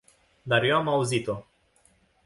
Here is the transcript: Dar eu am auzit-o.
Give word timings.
Dar 0.43 0.63
eu 0.65 0.77
am 0.77 0.87
auzit-o. 0.89 1.37